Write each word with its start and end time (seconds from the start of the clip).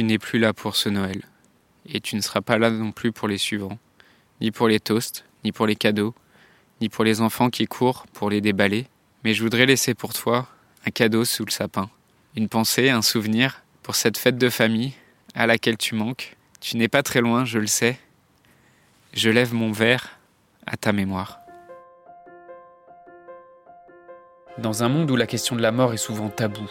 tu 0.00 0.04
n'es 0.04 0.16
plus 0.16 0.38
là 0.38 0.54
pour 0.54 0.76
ce 0.76 0.88
Noël. 0.88 1.20
Et 1.84 2.00
tu 2.00 2.16
ne 2.16 2.22
seras 2.22 2.40
pas 2.40 2.56
là 2.56 2.70
non 2.70 2.90
plus 2.90 3.12
pour 3.12 3.28
les 3.28 3.36
suivants. 3.36 3.78
Ni 4.40 4.50
pour 4.50 4.66
les 4.66 4.80
toasts, 4.80 5.26
ni 5.44 5.52
pour 5.52 5.66
les 5.66 5.76
cadeaux, 5.76 6.14
ni 6.80 6.88
pour 6.88 7.04
les 7.04 7.20
enfants 7.20 7.50
qui 7.50 7.66
courent 7.66 8.06
pour 8.14 8.30
les 8.30 8.40
déballer. 8.40 8.86
Mais 9.24 9.34
je 9.34 9.42
voudrais 9.42 9.66
laisser 9.66 9.92
pour 9.92 10.14
toi 10.14 10.48
un 10.86 10.90
cadeau 10.90 11.26
sous 11.26 11.44
le 11.44 11.50
sapin. 11.50 11.90
Une 12.34 12.48
pensée, 12.48 12.88
un 12.88 13.02
souvenir 13.02 13.62
pour 13.82 13.94
cette 13.94 14.16
fête 14.16 14.38
de 14.38 14.48
famille 14.48 14.94
à 15.34 15.46
laquelle 15.46 15.76
tu 15.76 15.94
manques. 15.94 16.34
Tu 16.62 16.78
n'es 16.78 16.88
pas 16.88 17.02
très 17.02 17.20
loin, 17.20 17.44
je 17.44 17.58
le 17.58 17.66
sais. 17.66 17.98
Je 19.12 19.28
lève 19.28 19.52
mon 19.52 19.70
verre 19.70 20.18
à 20.66 20.78
ta 20.78 20.92
mémoire. 20.94 21.40
Dans 24.56 24.82
un 24.82 24.88
monde 24.88 25.10
où 25.10 25.16
la 25.16 25.26
question 25.26 25.56
de 25.56 25.60
la 25.60 25.72
mort 25.72 25.92
est 25.92 25.98
souvent 25.98 26.30
taboue, 26.30 26.70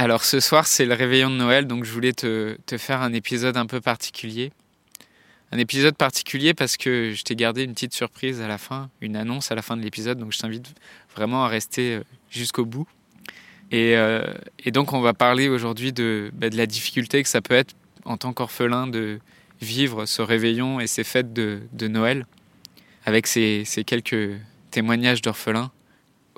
Alors 0.00 0.24
ce 0.24 0.40
soir 0.40 0.66
c'est 0.66 0.86
le 0.86 0.94
réveillon 0.94 1.28
de 1.28 1.34
Noël, 1.34 1.66
donc 1.66 1.84
je 1.84 1.92
voulais 1.92 2.14
te, 2.14 2.56
faire 2.78 3.02
un 3.02 3.12
épisode 3.12 3.58
un 3.58 3.66
peu 3.66 3.82
particulier. 3.82 4.50
Un 5.52 5.58
épisode 5.58 5.94
particulier 5.94 6.54
parce 6.54 6.78
que 6.78 7.12
je 7.12 7.22
t'ai 7.22 7.36
gardé 7.36 7.64
une 7.64 7.74
petite 7.74 7.92
surprise 7.92 8.40
à 8.40 8.48
la 8.48 8.56
fin, 8.56 8.88
une 9.02 9.14
annonce 9.14 9.52
à 9.52 9.54
la 9.54 9.60
fin 9.60 9.76
de 9.76 9.82
l'épisode, 9.82 10.18
donc 10.18 10.32
je 10.32 10.38
t'invite 10.38 10.72
vraiment 11.14 11.44
à 11.44 11.48
rester 11.48 11.96
euh, 11.96 12.02
jusqu'au 12.30 12.64
bout. 12.64 12.88
Euh, 13.74 14.32
et, 14.64 14.70
donc 14.70 14.94
on 14.94 15.02
va 15.02 15.12
parler 15.12 15.50
aujourd'hui 15.50 15.92
de, 15.92 16.30
bah, 16.32 16.48
de, 16.48 16.56
la 16.56 16.64
difficulté 16.64 17.22
que 17.22 17.28
ça 17.28 17.42
peut 17.42 17.52
être 17.52 17.74
en 18.06 18.16
tant 18.16 18.32
qu'orphelin 18.32 18.86
de 18.86 19.18
vivre 19.60 20.06
ce 20.06 20.22
réveillon 20.22 20.80
et 20.80 20.86
ces 20.86 21.04
fêtes 21.04 21.34
de, 21.34 21.60
Noël 21.88 22.24
avec 23.04 23.26
ces 23.26 23.66
quelques 23.84 24.30
témoignages 24.70 25.20
d'orphelins 25.20 25.70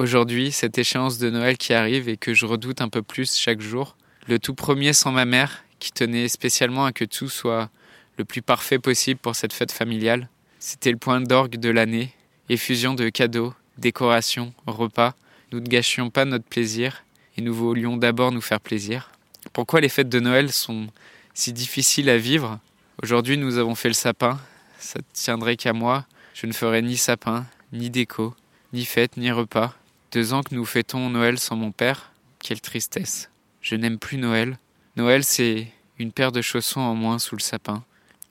aujourd'hui, 0.03 0.53
cette 0.53 0.77
échéance 0.79 1.19
de 1.19 1.31
Noël 1.31 1.57
qui 1.57 1.73
arrive 1.73 2.09
et 2.09 2.17
que 2.17 2.35
je 2.35 2.45
redoute 2.45 2.81
un 2.81 2.89
peu 2.89 3.03
plus 3.03 3.37
chaque 3.37 3.61
jour. 3.61 3.97
Le 4.29 4.39
tout 4.39 4.55
premier 4.55 4.93
sans 4.93 5.13
ma 5.13 5.25
mère, 5.25 5.65
qui 5.79 5.93
tenait 5.93 6.29
spécialement 6.29 6.85
à 6.85 6.93
que 6.93 7.05
tout 7.05 7.29
soit 7.29 7.71
le 8.19 8.25
plus 8.25 8.43
parfait 8.43 8.79
possible 8.79 9.21
pour 9.21 9.37
cette 9.37 9.53
fête 9.53 9.73
familiale. 9.73 10.29
C'était 10.59 10.91
le 10.91 10.97
point 10.97 11.21
d'orgue 11.21 11.57
de 11.57 11.71
l'année, 11.71 12.13
effusion 12.49 12.95
de 12.95 13.09
cadeaux, 13.09 13.55
décorations, 13.79 14.53
repas. 14.67 15.15
Nous 15.51 15.61
ne 15.61 15.67
gâchions 15.67 16.11
pas 16.11 16.25
notre 16.25 16.45
plaisir 16.45 17.05
et 17.37 17.41
nous 17.41 17.55
voulions 17.55 17.97
d'abord 17.97 18.33
nous 18.33 18.41
faire 18.41 18.61
plaisir. 18.61 19.11
Pourquoi 19.53 19.81
les 19.81 19.89
fêtes 19.89 20.09
de 20.09 20.21
Noël 20.21 20.53
sont 20.53 20.89
si 21.35 21.53
difficiles 21.53 22.11
à 22.11 22.19
vivre? 22.19 22.59
Aujourd'hui, 23.03 23.39
nous 23.39 23.59
avons 23.59 23.75
fait 23.75 23.89
le 23.89 23.95
sapin. 23.95 24.39
Ça 24.79 25.01
tiendrait 25.13 25.57
qu'à 25.57 25.73
moi. 25.73 26.07
Je 26.35 26.47
ne 26.47 26.53
ferai 26.53 26.83
ni 26.83 26.97
sapin, 26.97 27.47
ni 27.73 27.91
déco, 27.91 28.35
ni 28.73 28.85
fête, 28.85 29.17
ni 29.17 29.31
repas. 29.31 29.75
Deux 30.13 30.35
ans 30.35 30.43
que 30.43 30.55
nous 30.55 30.67
fêtons 30.67 31.09
Noël 31.09 31.39
sans 31.39 31.57
mon 31.57 31.73
père, 31.73 32.13
quelle 32.39 32.61
tristesse. 32.61 33.31
Je 33.63 33.77
n'aime 33.77 33.99
plus 33.99 34.19
Noël. 34.19 34.59
Noël, 34.97 35.25
c'est 35.25 35.69
une 35.99 36.13
paire 36.13 36.33
de 36.33 36.43
chaussons 36.43 36.83
en 36.83 36.95
moins 36.95 37.19
sous 37.19 37.35
le 37.35 37.41
sapin, 37.41 37.83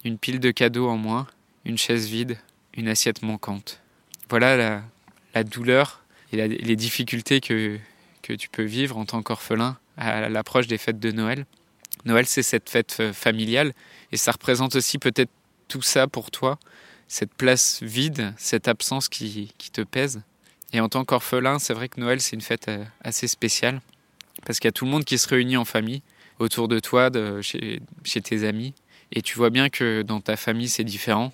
une 0.05 0.19
pile 0.19 0.39
de 0.39 0.51
cadeaux 0.51 0.89
en 0.89 0.97
moins, 0.97 1.25
une 1.65 1.79
chaise 1.79 2.05
vide, 2.05 2.38
une 2.75 2.88
assiette 2.88 3.23
manquante. 3.23 3.81
Voilà 4.29 4.83
la, 5.33 5.44
douleur 5.44 6.03
et 6.31 6.47
les 6.47 6.75
difficultés 6.75 7.41
que, 7.41 7.79
tu 8.22 8.47
peux 8.50 8.63
vivre 8.63 8.95
en 8.95 9.06
tant 9.06 9.23
qu'orphelin 9.23 9.75
à 9.97 10.29
l'approche 10.29 10.67
des 10.67 10.77
fêtes 10.77 11.00
de 11.00 11.11
Noël. 11.11 11.47
Noël, 12.06 12.27
c'est 12.27 12.44
cette 12.44 12.69
fête 12.69 12.97
euh, 13.00 13.13
familiale 13.13 13.73
et 14.11 14.17
ça 14.17 14.31
représente 14.31 14.75
aussi 14.75 15.00
peut-être 15.00 15.31
tout 15.67 15.81
ça 15.81 16.07
pour 16.07 16.31
toi, 16.31 16.57
cette 17.07 17.33
place 17.33 17.81
vide, 17.81 18.33
cette 18.38 18.67
absence 18.67 19.09
qui 19.09 19.51
te 19.73 19.81
pèse. 19.81 20.22
Et 20.73 20.79
en 20.79 20.89
tant 20.89 21.03
qu'orphelin, 21.03 21.59
c'est 21.59 21.73
vrai 21.73 21.89
que 21.89 21.99
Noël, 21.99 22.21
c'est 22.21 22.35
une 22.35 22.41
fête 22.41 22.67
euh, 22.67 22.83
assez 23.03 23.27
spéciale, 23.27 23.81
parce 24.45 24.59
qu'il 24.59 24.67
y 24.67 24.69
a 24.69 24.71
tout 24.71 24.85
le 24.85 24.91
monde 24.91 25.03
qui 25.03 25.17
se 25.17 25.27
réunit 25.27 25.57
en 25.57 25.65
famille, 25.65 26.01
autour 26.39 26.67
de 26.67 26.79
toi, 26.79 27.09
chez, 27.41 27.81
tes 28.23 28.47
amis. 28.47 28.73
Et 29.11 29.21
tu 29.21 29.37
vois 29.37 29.49
bien 29.49 29.69
que 29.69 30.01
dans 30.01 30.21
ta 30.21 30.37
famille, 30.37 30.69
c'est 30.69 30.83
différent. 30.83 31.33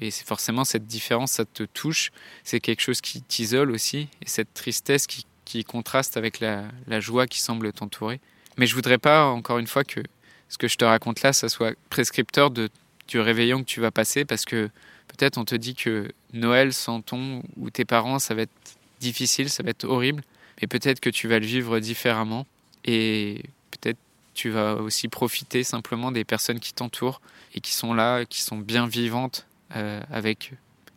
Et 0.00 0.10
c'est 0.10 0.26
forcément 0.26 0.64
cette 0.64 0.86
différence, 0.86 1.32
ça 1.32 1.44
te 1.44 1.64
touche. 1.64 2.12
C'est 2.44 2.60
quelque 2.60 2.80
chose 2.80 3.00
qui 3.00 3.22
t'isole 3.22 3.70
aussi. 3.70 4.08
Et 4.22 4.28
cette 4.28 4.52
tristesse 4.54 5.06
qui, 5.06 5.64
contraste 5.64 6.16
avec 6.16 6.40
la, 6.40 6.64
la, 6.86 7.00
joie 7.00 7.26
qui 7.26 7.40
semble 7.40 7.72
t'entourer. 7.72 8.20
Mais 8.58 8.66
je 8.66 8.74
voudrais 8.74 8.98
pas, 8.98 9.24
encore 9.24 9.58
une 9.58 9.66
fois, 9.66 9.84
que 9.84 10.00
ce 10.48 10.58
que 10.58 10.68
je 10.68 10.76
te 10.76 10.84
raconte 10.84 11.22
là, 11.22 11.32
ça 11.32 11.48
soit 11.48 11.74
prescripteur 11.88 12.50
de, 12.50 12.68
du 13.08 13.18
réveillon 13.20 13.60
que 13.60 13.68
tu 13.68 13.80
vas 13.80 13.90
passer, 13.90 14.24
parce 14.24 14.44
que 14.44 14.70
Peut-être 15.16 15.38
on 15.38 15.44
te 15.44 15.54
dit 15.54 15.74
que 15.74 16.12
Noël 16.32 16.72
sans 16.72 17.00
ton 17.00 17.42
ou 17.56 17.70
tes 17.70 17.84
parents, 17.84 18.18
ça 18.18 18.34
va 18.34 18.42
être 18.42 18.76
difficile, 19.00 19.48
ça 19.48 19.62
va 19.62 19.70
être 19.70 19.84
horrible, 19.84 20.22
mais 20.60 20.66
peut-être 20.66 21.00
que 21.00 21.10
tu 21.10 21.28
vas 21.28 21.38
le 21.38 21.46
vivre 21.46 21.78
différemment 21.78 22.46
et 22.84 23.42
peut-être 23.70 23.98
tu 24.34 24.50
vas 24.50 24.74
aussi 24.74 25.08
profiter 25.08 25.64
simplement 25.64 26.12
des 26.12 26.24
personnes 26.24 26.60
qui 26.60 26.74
t'entourent 26.74 27.20
et 27.54 27.60
qui 27.60 27.72
sont 27.72 27.94
là, 27.94 28.24
qui 28.26 28.42
sont 28.42 28.58
bien 28.58 28.86
vivantes 28.86 29.46
euh, 29.74 30.02
avec 30.10 30.52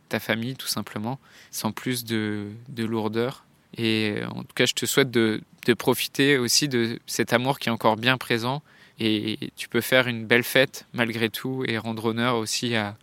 ta 0.10 0.20
famille 0.20 0.56
tout 0.56 0.68
simplement, 0.68 1.20
sans 1.52 1.72
plus 1.72 2.04
de, 2.04 2.50
lourdeur. 2.78 3.46
Et 3.78 4.18
en 4.32 4.44
tout 4.44 4.54
cas, 4.56 4.66
je 4.66 4.74
te 4.74 4.86
souhaite 4.86 5.12
de 5.12 5.42
profiter 5.78 6.38
aussi 6.38 6.68
de 6.68 7.00
cet 7.06 7.32
amour 7.32 7.60
qui 7.60 7.70
est 7.70 7.72
encore 7.72 7.96
bien 7.96 8.18
présent 8.18 8.62
et 9.00 9.52
tu 9.56 9.70
peux 9.70 9.82
faire 9.82 10.08
une 10.08 10.26
belle 10.26 10.44
fête 10.44 10.86
malgré 10.94 11.30
tout 11.30 11.64
et 11.68 11.78
rendre 11.78 12.06
honneur 12.06 12.36
aussi 12.36 12.76
à, 12.76 12.96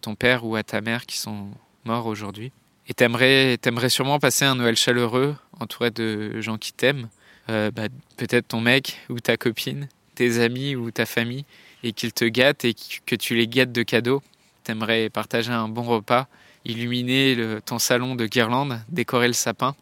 ton 0.00 0.14
père 0.14 0.44
ou 0.46 0.56
à 0.56 0.62
ta 0.62 0.80
mère 0.80 1.06
qui 1.06 1.18
sont 1.18 1.48
morts 1.84 2.06
aujourd'hui. 2.06 2.52
Et 2.88 2.94
t'aimerais, 2.94 3.58
t'aimerais 3.58 3.90
sûrement 3.90 4.18
passer 4.18 4.44
un 4.44 4.54
Noël 4.54 4.76
chaleureux, 4.76 5.36
entouré 5.60 5.90
de 5.90 6.40
gens 6.40 6.58
qui 6.58 6.72
t'aiment, 6.72 7.08
euh, 7.50 7.70
bah, 7.70 7.88
peut-être 8.16 8.48
ton 8.48 8.60
mec 8.60 9.00
ou 9.08 9.20
ta 9.20 9.36
copine, 9.36 9.88
tes 10.14 10.40
amis 10.40 10.74
ou 10.74 10.90
ta 10.90 11.06
famille, 11.06 11.44
et 11.82 11.92
qu'ils 11.92 12.12
te 12.12 12.24
gâtent 12.24 12.64
et 12.64 12.74
que 13.06 13.14
tu 13.14 13.34
les 13.34 13.46
gâtes 13.46 13.72
de 13.72 13.82
cadeaux. 13.82 14.22
T'aimerais 14.64 15.10
partager 15.10 15.52
un 15.52 15.68
bon 15.68 15.82
repas, 15.82 16.28
illuminer 16.64 17.36
ton 17.66 17.78
salon 17.78 18.14
de 18.14 18.26
guirlandes, 18.26 18.80
décorer 18.88 19.26
le 19.26 19.32
sapin. 19.32 19.74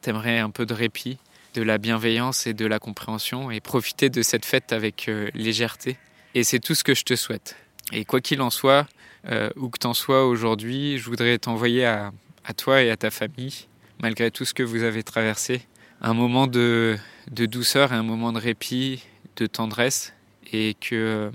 T'aimerais 0.00 0.38
un 0.38 0.50
peu 0.50 0.64
de 0.64 0.74
répit, 0.74 1.18
de 1.58 1.64
la 1.64 1.78
bienveillance 1.78 2.46
et 2.46 2.54
de 2.54 2.66
la 2.66 2.78
compréhension, 2.78 3.50
et 3.50 3.60
profiter 3.60 4.10
de 4.10 4.22
cette 4.22 4.44
fête 4.44 4.72
avec 4.72 5.08
euh, 5.08 5.28
légèreté. 5.34 5.98
Et 6.34 6.44
c'est 6.44 6.60
tout 6.60 6.76
ce 6.76 6.84
que 6.84 6.94
je 6.94 7.02
te 7.02 7.16
souhaite. 7.16 7.56
Et 7.92 8.04
quoi 8.04 8.20
qu'il 8.20 8.40
en 8.42 8.50
soit, 8.50 8.86
euh, 9.28 9.50
où 9.56 9.68
que 9.68 9.78
t'en 9.78 9.92
sois 9.92 10.26
aujourd'hui, 10.26 10.98
je 10.98 11.04
voudrais 11.06 11.36
t'envoyer 11.38 11.84
à, 11.84 12.12
toi 12.56 12.82
et 12.82 12.90
à 12.90 12.96
ta 12.96 13.10
famille, 13.10 13.66
malgré 14.00 14.30
tout 14.30 14.44
ce 14.44 14.54
que 14.54 14.62
vous 14.62 14.84
avez 14.84 15.02
traversé, 15.02 15.62
un 16.00 16.14
moment 16.14 16.46
de, 16.46 16.96
douceur 17.28 17.92
et 17.92 17.96
un 17.96 18.04
moment 18.04 18.32
de 18.32 18.38
répit, 18.38 19.02
de 19.36 19.46
tendresse, 19.46 20.14
et 20.52 20.74
que 20.74 20.94
euh, 20.94 21.30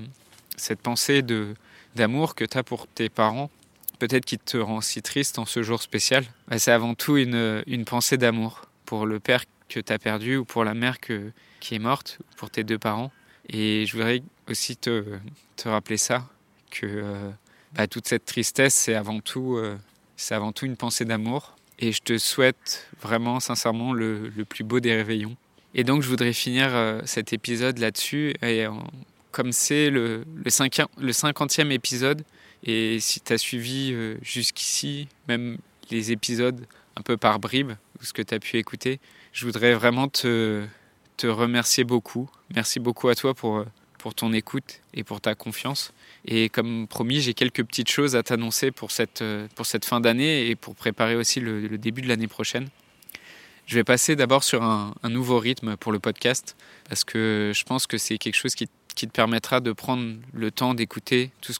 cette 0.56 0.80
pensée 0.80 1.22
de, 1.22 1.54
d'amour 1.96 2.34
que 2.34 2.46
tu 2.46 2.58
as 2.58 2.64
pour 2.64 2.88
tes 2.88 3.10
parents, 3.10 3.52
peut-être 4.00 4.24
qui 4.24 4.38
te 4.38 4.56
rend 4.56 4.80
si 4.80 5.02
triste 5.02 5.38
en 5.38 5.46
ce 5.46 5.64
jour 5.64 5.82
spécial, 5.82 6.24
bah, 6.48 6.60
c'est 6.60 6.72
avant 6.72 6.96
tout 6.96 7.18
une, 7.18 7.62
une 7.68 7.84
pensée 7.84 8.18
d'amour 8.18 8.70
pour 8.86 9.06
le 9.06 9.20
père 9.20 9.44
que 9.74 9.80
tu 9.80 9.92
as 9.92 10.00
perdu 10.00 10.38
ou 10.38 10.46
pour 10.46 10.64
la 10.64 10.74
mère 10.74 11.00
qui 11.00 11.76
est 11.76 11.80
morte, 11.80 12.20
ou 12.22 12.36
pour 12.38 12.50
tes 12.50 12.64
deux 12.64 12.78
parents. 12.78 13.12
Et 13.50 13.86
je 13.86 13.94
voudrais 13.94 14.22
aussi 14.50 14.78
te, 14.78 15.04
te 15.56 15.68
rappeler 15.68 15.98
ça, 15.98 16.28
que 16.72 16.86
euh, 16.86 17.30
bah, 17.74 17.88
toute 17.88 18.08
cette 18.08 18.26
tristesse, 18.26 18.74
c'est 18.74 18.94
avant 18.94 19.20
tout, 19.20 19.58
euh, 19.58 19.78
c'est 20.16 20.36
avant 20.36 20.52
tout 20.52 20.66
une 20.66 20.78
pensée 20.78 21.06
d'amour. 21.06 21.56
Et 21.80 21.92
je 21.92 22.02
te 22.02 22.18
souhaite 22.18 22.88
vraiment, 23.02 23.40
sincèrement, 23.40 23.94
le, 23.94 24.32
plus 24.48 24.64
beau 24.64 24.80
des 24.80 24.96
réveillons. 24.96 25.36
Et 25.74 25.84
donc, 25.84 26.04
je 26.04 26.08
voudrais 26.08 26.34
finir 26.34 26.70
euh, 26.74 27.02
cet 27.06 27.34
épisode 27.34 27.80
là-dessus. 27.80 28.36
Et 28.44 28.66
comme 29.32 29.52
c'est 29.52 29.90
le, 29.90 30.24
le, 30.36 30.44
le 31.02 31.12
50e 31.12 31.72
épisode, 31.72 32.24
et 32.64 33.00
si 33.00 33.20
tu 33.20 33.34
as 33.34 33.38
suivi 33.38 33.94
jusqu'ici, 34.22 35.10
même 35.28 35.58
les 35.90 36.12
épisodes 36.12 36.66
un 36.96 37.02
peu 37.02 37.18
par 37.18 37.40
bribes, 37.40 37.74
ce 38.02 38.14
que 38.14 38.22
tu 38.22 38.34
as 38.34 38.40
pu 38.40 38.58
écouter, 38.58 39.00
je 39.32 39.46
voudrais 39.46 39.74
vraiment 39.74 40.08
te, 40.08 40.66
te 41.18 41.28
remercier 41.28 41.84
beaucoup. 41.84 42.30
Merci 42.54 42.80
beaucoup 42.80 43.08
à 43.08 43.16
toi 43.16 43.34
pour 43.34 43.66
pour 44.04 44.14
ton 44.14 44.34
écoute 44.34 44.82
et 44.94 45.06
pour 45.06 45.22
ta 45.22 45.34
confiance. 45.34 45.94
Et 46.26 46.50
comme 46.50 46.88
promis, 46.90 47.22
j'ai 47.22 47.34
quelques 47.34 47.64
petites 47.64 47.90
choses 47.90 48.18
à 48.18 48.22
t'annoncer 48.22 48.70
pour 48.70 48.92
cette, 48.92 49.24
pour 49.56 49.66
cette 49.66 49.86
fin 49.86 50.02
d'année 50.02 50.50
et 50.50 50.58
pour 50.58 50.76
préparer 50.76 51.16
aussi 51.16 51.40
le, 51.40 51.78
début 51.78 52.02
de 52.02 52.10
l'année 52.10 52.28
prochaine. 52.28 52.68
Je 53.66 53.76
vais 53.76 53.86
passer 53.86 54.18
d'abord 54.18 54.44
sur 54.44 54.62
un, 54.62 54.94
nouveau 55.06 55.40
rythme 55.40 55.78
pour 55.78 55.94
le 55.94 56.00
podcast 56.00 56.58
parce 56.90 57.06
que 57.06 57.54
je 57.56 57.64
pense 57.64 57.88
que 57.88 57.98
c'est 57.98 58.18
quelque 58.18 58.36
chose 58.36 58.56
qui, 58.56 58.68
te 58.68 59.06
permettra 59.06 59.62
de 59.62 59.72
prendre 59.72 60.18
le 60.34 60.52
temps 60.52 60.74
d'écouter 60.74 61.32
tout 61.40 61.54
ce 61.54 61.60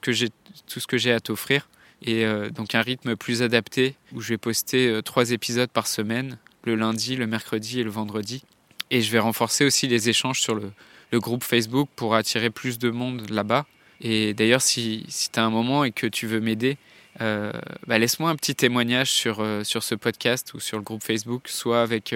que 0.86 0.98
j'ai 0.98 1.12
à 1.12 1.20
t'offrir 1.20 1.66
et 2.04 2.24
euh, 2.24 2.50
donc 2.50 2.74
un 2.74 2.82
rythme 2.82 3.16
plus 3.16 3.42
adapté 3.42 3.96
où 4.12 4.20
je 4.20 4.28
vais 4.28 4.38
poster 4.38 4.88
euh, 4.88 5.02
trois 5.02 5.30
épisodes 5.30 5.70
par 5.70 5.86
semaine 5.86 6.38
le 6.62 6.76
lundi, 6.76 7.16
le 7.16 7.26
mercredi 7.26 7.80
et 7.80 7.82
le 7.82 7.90
vendredi 7.90 8.44
et 8.90 9.00
je 9.00 9.10
vais 9.10 9.18
renforcer 9.18 9.64
aussi 9.64 9.88
les 9.88 10.08
échanges 10.08 10.40
sur 10.40 10.54
le, 10.54 10.70
groupe 11.14 11.44
Facebook 11.44 11.88
pour 11.94 12.16
attirer 12.16 12.50
plus 12.50 12.80
de 12.80 12.90
monde 12.90 13.30
là-bas. 13.30 13.66
Et 14.00 14.34
d'ailleurs, 14.34 14.60
si, 14.60 15.06
si 15.08 15.30
tu 15.30 15.38
as 15.38 15.44
un 15.44 15.50
moment 15.50 15.84
et 15.84 15.92
que 15.92 16.08
tu 16.08 16.26
veux 16.26 16.40
m'aider, 16.40 16.76
euh, 17.20 17.52
bah, 17.86 18.00
laisse-moi 18.00 18.30
un 18.30 18.34
petit 18.34 18.56
témoignage 18.56 19.12
sur, 19.12 19.40
sur 19.62 19.84
ce 19.84 19.94
podcast 19.94 20.54
ou 20.54 20.60
sur 20.60 20.76
le 20.76 20.82
groupe 20.82 21.04
Facebook, 21.04 21.46
soit 21.46 21.82
avec 21.82 22.12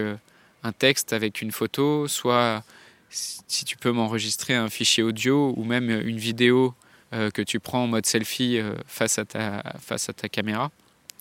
un 0.64 0.72
texte, 0.72 1.12
avec 1.12 1.42
une 1.42 1.52
photo, 1.52 2.08
soit 2.08 2.64
si 3.10 3.64
tu 3.64 3.76
peux 3.76 3.92
m'enregistrer 3.92 4.56
un 4.56 4.68
fichier 4.68 5.04
audio 5.04 5.54
ou 5.56 5.62
même 5.62 5.90
une 5.90 6.18
vidéo 6.18 6.74
que 7.12 7.42
tu 7.42 7.58
prends 7.58 7.84
en 7.84 7.86
mode 7.86 8.04
selfie 8.06 8.60
face, 8.86 9.18
à 9.18 9.24
ta, 9.24 9.62
face 9.80 10.08
à 10.08 10.12
ta 10.12 10.28
caméra, 10.28 10.70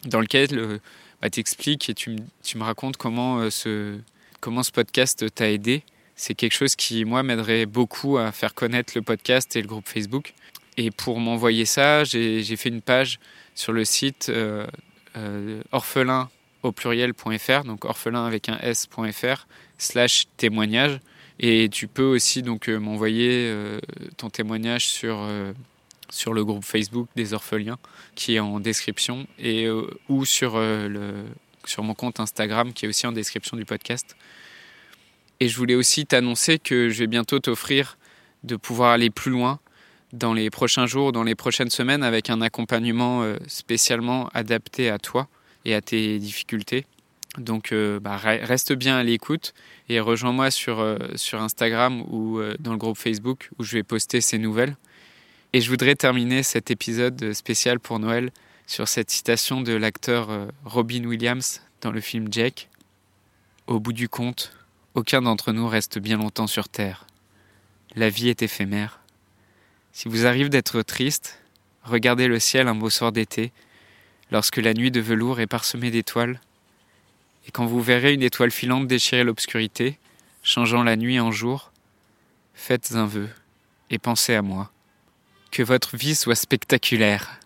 dans 0.03 0.19
lequel 0.19 0.79
bah, 1.21 1.29
tu 1.29 1.39
expliques 1.39 1.89
et 1.89 1.93
tu, 1.93 2.11
me 2.11 2.63
racontes 2.63 2.97
comment, 2.97 3.49
ce, 3.49 3.97
comment 4.41 4.63
ce 4.63 4.71
podcast 4.71 5.33
t'a 5.33 5.49
aidé. 5.49 5.83
C'est 6.15 6.33
quelque 6.33 6.55
chose 6.55 6.75
qui, 6.75 7.05
moi, 7.05 7.23
m'aiderait 7.23 7.65
beaucoup 7.65 8.17
à 8.17 8.31
faire 8.31 8.53
connaître 8.53 8.93
le 8.95 9.03
podcast 9.03 9.55
et 9.55 9.61
le 9.61 9.67
groupe 9.67 9.87
Facebook. 9.87 10.33
Et 10.77 10.91
pour 10.91 11.19
m'envoyer 11.19 11.65
ça, 11.65 12.03
j'ai 12.03 12.55
fait 12.55 12.69
une 12.69 12.81
page 12.81 13.19
sur 13.55 13.73
le 13.73 13.83
site 13.83 14.29
euh, 14.29 14.67
euh, 15.15 15.61
orphelin 15.71 16.29
au 16.61 16.71
pluriel.fr, 16.71 17.63
donc 17.63 17.85
orphelin 17.85 18.25
avec 18.25 18.49
un 18.49 18.57
s.fr, 18.59 19.47
slash 19.79 20.27
témoignage. 20.37 20.99
Et 21.39 21.69
tu 21.69 21.87
peux 21.87 22.03
aussi 22.03 22.43
donc 22.43 22.69
euh, 22.69 22.79
m'envoyer 22.79 23.51
ton 24.17 24.29
témoignage 24.29 24.87
sur, 24.87 25.19
sur 26.09 26.33
le 26.33 26.45
groupe 26.45 26.63
Facebook 26.63 27.07
des 27.15 27.33
orphelins 27.33 27.77
qui 28.15 28.35
est 28.35 28.39
en 28.39 28.59
description 28.59 29.27
et 29.39 29.67
ou 30.09 30.25
sur, 30.25 30.57
le, 30.57 31.25
sur 31.65 31.83
mon 31.83 31.93
compte 31.93 32.19
Instagram 32.19 32.73
qui 32.73 32.85
est 32.85 32.87
aussi 32.87 33.07
en 33.07 33.11
description 33.11 33.57
du 33.57 33.65
podcast. 33.65 34.15
Et 35.39 35.49
je 35.49 35.57
voulais 35.57 35.75
aussi 35.75 36.05
t'annoncer 36.05 36.57
que 36.57 36.89
je 36.89 36.99
vais 36.99 37.07
bientôt 37.07 37.39
t'offrir 37.39 37.97
de 38.43 38.55
pouvoir 38.55 38.91
aller 38.91 39.09
plus 39.09 39.31
loin 39.31 39.59
dans 40.13 40.33
les 40.33 40.49
prochains 40.49 40.85
jours, 40.85 41.11
dans 41.11 41.23
les 41.23 41.35
prochaines 41.35 41.69
semaines, 41.69 42.03
avec 42.03 42.29
un 42.29 42.41
accompagnement 42.41 43.23
euh, 43.23 43.35
spécialement 43.47 44.29
adapté 44.33 44.89
à 44.89 44.97
toi 44.97 45.27
et 45.65 45.75
à 45.75 45.81
tes 45.81 46.17
difficultés. 46.17 46.85
Donc 47.37 47.71
euh, 47.71 47.99
bah, 47.99 48.17
reste 48.17 48.73
bien 48.73 48.97
à 48.97 49.03
l'écoute 49.03 49.53
et 49.89 49.99
rejoins-moi 49.99 50.49
sur, 50.49 50.79
euh, 50.79 50.97
sur 51.15 51.41
Instagram 51.41 52.01
ou 52.09 52.39
dans 52.59 52.71
le 52.71 52.77
groupe 52.77 52.97
Facebook 52.97 53.49
où 53.59 53.63
je 53.63 53.73
vais 53.73 53.83
poster 53.83 54.21
ces 54.21 54.39
nouvelles. 54.39 54.75
Et 55.53 55.61
je 55.61 55.69
voudrais 55.69 55.95
terminer 55.95 56.43
cet 56.43 56.71
épisode 56.71 57.33
spécial 57.33 57.79
pour 57.79 57.99
Noël 57.99 58.31
sur 58.65 58.87
cette 58.87 59.09
citation 59.09 59.61
de 59.61 59.73
l'acteur 59.73 60.29
Robin 60.65 61.05
Williams 61.05 61.61
dans 61.81 61.91
le 61.91 62.01
film 62.01 62.27
Jack. 62.31 62.69
Au 63.65 63.79
bout 63.79 63.93
du 63.93 64.09
compte, 64.09 64.51
aucun 64.93 65.21
d'entre 65.21 65.53
nous 65.53 65.67
reste 65.67 65.99
bien 65.99 66.17
longtemps 66.17 66.47
sur 66.47 66.67
Terre. 66.69 67.07
La 67.95 68.09
vie 68.09 68.29
est 68.29 68.41
éphémère 68.41 68.99
si 69.97 70.09
vous 70.09 70.27
arrive 70.27 70.49
d'être 70.49 70.83
triste, 70.83 71.39
regardez 71.81 72.27
le 72.27 72.37
ciel 72.37 72.67
un 72.67 72.75
beau 72.75 72.91
soir 72.91 73.11
d'été, 73.11 73.51
lorsque 74.29 74.57
la 74.57 74.75
nuit 74.75 74.91
de 74.91 75.01
velours 75.01 75.39
est 75.39 75.47
parsemée 75.47 75.89
d'étoiles, 75.89 76.39
et 77.47 77.51
quand 77.51 77.65
vous 77.65 77.81
verrez 77.81 78.13
une 78.13 78.21
étoile 78.21 78.51
filante 78.51 78.85
déchirer 78.85 79.23
l'obscurité, 79.23 79.97
changeant 80.43 80.83
la 80.83 80.97
nuit 80.97 81.19
en 81.19 81.31
jour, 81.31 81.71
faites 82.53 82.91
un 82.91 83.07
vœu 83.07 83.27
et 83.89 83.97
pensez 83.97 84.35
à 84.35 84.43
moi. 84.43 84.71
Que 85.57 85.63
votre 85.63 85.97
vie 85.97 86.13
soit 86.13 86.35
spectaculaire. 86.35 87.39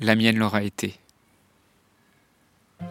La 0.00 0.16
mienne 0.16 0.36
l'aura 0.36 0.62
été. 0.62 0.96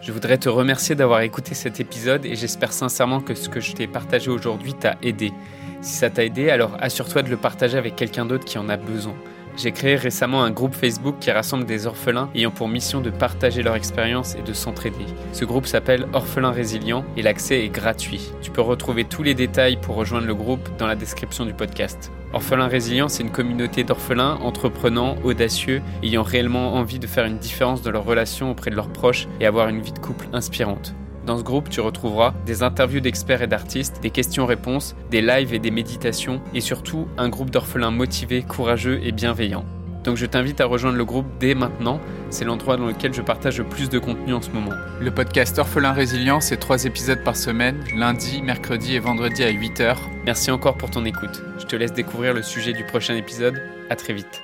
Je 0.00 0.10
voudrais 0.10 0.36
te 0.36 0.48
remercier 0.48 0.96
d'avoir 0.96 1.20
écouté 1.20 1.54
cet 1.54 1.78
épisode 1.78 2.26
et 2.26 2.34
j'espère 2.34 2.72
sincèrement 2.72 3.20
que 3.20 3.36
ce 3.36 3.48
que 3.48 3.60
je 3.60 3.72
t'ai 3.72 3.86
partagé 3.86 4.32
aujourd'hui 4.32 4.74
t'a 4.74 4.96
aidé. 5.00 5.32
Si 5.80 5.92
ça 5.92 6.10
t'a 6.10 6.24
aidé, 6.24 6.50
alors 6.50 6.76
assure-toi 6.80 7.22
de 7.22 7.30
le 7.30 7.36
partager 7.36 7.78
avec 7.78 7.94
quelqu'un 7.94 8.26
d'autre 8.26 8.44
qui 8.44 8.58
en 8.58 8.68
a 8.68 8.76
besoin. 8.76 9.14
J'ai 9.56 9.70
créé 9.70 9.94
récemment 9.94 10.42
un 10.42 10.50
groupe 10.50 10.74
Facebook 10.74 11.20
qui 11.20 11.30
rassemble 11.30 11.64
des 11.64 11.86
orphelins 11.86 12.28
ayant 12.34 12.50
pour 12.50 12.66
mission 12.66 13.00
de 13.00 13.10
partager 13.10 13.62
leur 13.62 13.76
expérience 13.76 14.34
et 14.34 14.42
de 14.42 14.52
s'entraider. 14.52 15.06
Ce 15.32 15.44
groupe 15.44 15.66
s'appelle 15.66 16.08
Orphelins 16.14 16.50
Résilients 16.50 17.04
et 17.16 17.22
l'accès 17.22 17.64
est 17.64 17.68
gratuit. 17.68 18.32
Tu 18.42 18.50
peux 18.50 18.60
retrouver 18.60 19.04
tous 19.04 19.22
les 19.22 19.34
détails 19.34 19.76
pour 19.80 19.94
rejoindre 19.94 20.26
le 20.26 20.34
groupe 20.34 20.68
dans 20.78 20.88
la 20.88 20.96
description 20.96 21.46
du 21.46 21.54
podcast. 21.54 22.10
Orphelins 22.32 22.68
Résilients, 22.68 23.08
c'est 23.08 23.22
une 23.22 23.30
communauté 23.30 23.84
d'orphelins 23.84 24.38
entreprenants, 24.42 25.16
audacieux, 25.22 25.82
ayant 26.02 26.22
réellement 26.22 26.74
envie 26.74 26.98
de 26.98 27.06
faire 27.06 27.26
une 27.26 27.36
différence 27.36 27.82
dans 27.82 27.90
leurs 27.90 28.06
relations 28.06 28.50
auprès 28.50 28.70
de 28.70 28.76
leurs 28.76 28.88
proches 28.88 29.28
et 29.38 29.46
avoir 29.46 29.68
une 29.68 29.82
vie 29.82 29.92
de 29.92 29.98
couple 29.98 30.28
inspirante. 30.32 30.94
Dans 31.26 31.36
ce 31.36 31.42
groupe, 31.42 31.68
tu 31.68 31.80
retrouveras 31.80 32.32
des 32.46 32.62
interviews 32.62 33.00
d'experts 33.00 33.42
et 33.42 33.46
d'artistes, 33.46 34.00
des 34.02 34.10
questions-réponses, 34.10 34.96
des 35.10 35.20
lives 35.20 35.52
et 35.52 35.58
des 35.58 35.70
méditations, 35.70 36.40
et 36.54 36.60
surtout 36.60 37.06
un 37.18 37.28
groupe 37.28 37.50
d'orphelins 37.50 37.90
motivés, 37.90 38.42
courageux 38.42 38.98
et 39.04 39.12
bienveillants. 39.12 39.66
Donc 40.04 40.16
je 40.16 40.26
t'invite 40.26 40.60
à 40.60 40.66
rejoindre 40.66 40.96
le 40.96 41.04
groupe 41.04 41.26
dès 41.38 41.54
maintenant, 41.54 42.00
c'est 42.30 42.44
l'endroit 42.44 42.76
dans 42.76 42.86
lequel 42.86 43.14
je 43.14 43.22
partage 43.22 43.58
le 43.58 43.64
plus 43.64 43.88
de 43.88 43.98
contenu 43.98 44.34
en 44.34 44.42
ce 44.42 44.50
moment. 44.50 44.72
Le 45.00 45.10
podcast 45.10 45.58
Orphelin 45.58 45.92
Résilient, 45.92 46.40
c'est 46.40 46.56
trois 46.56 46.84
épisodes 46.84 47.22
par 47.22 47.36
semaine, 47.36 47.84
lundi, 47.96 48.42
mercredi 48.42 48.94
et 48.94 48.98
vendredi 48.98 49.44
à 49.44 49.52
8h. 49.52 49.96
Merci 50.24 50.50
encore 50.50 50.76
pour 50.76 50.90
ton 50.90 51.04
écoute. 51.04 51.42
Je 51.58 51.66
te 51.66 51.76
laisse 51.76 51.92
découvrir 51.92 52.34
le 52.34 52.42
sujet 52.42 52.72
du 52.72 52.84
prochain 52.84 53.14
épisode. 53.14 53.62
À 53.90 53.96
très 53.96 54.14
vite. 54.14 54.42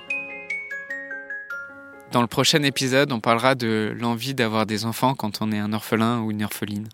Dans 2.12 2.22
le 2.22 2.26
prochain 2.26 2.62
épisode, 2.62 3.12
on 3.12 3.20
parlera 3.20 3.54
de 3.54 3.94
l'envie 3.98 4.34
d'avoir 4.34 4.64
des 4.64 4.86
enfants 4.86 5.14
quand 5.14 5.42
on 5.42 5.52
est 5.52 5.58
un 5.58 5.72
orphelin 5.72 6.20
ou 6.20 6.30
une 6.30 6.42
orpheline. 6.42 6.88